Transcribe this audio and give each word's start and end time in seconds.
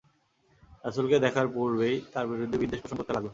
রাসূলকে 0.83 1.17
দেখার 1.19 1.47
পূর্বেই 1.47 1.95
তার 2.13 2.25
বিরুদ্ধে 2.27 2.57
বিদ্বেষ 2.61 2.79
পোষণ 2.81 2.97
করতে 2.97 3.13
লাগল। 3.15 3.27